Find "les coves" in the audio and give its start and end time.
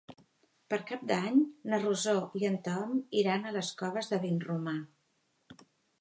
3.59-4.11